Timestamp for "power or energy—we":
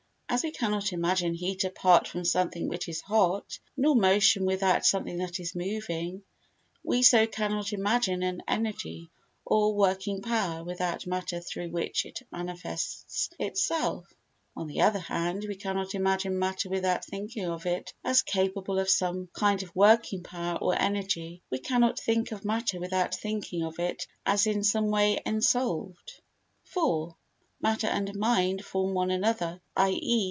20.23-21.59